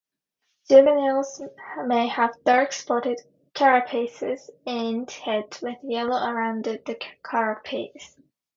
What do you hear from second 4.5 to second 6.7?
and heads, with yellow around